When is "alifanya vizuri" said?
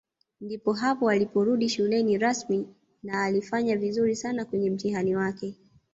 3.23-4.15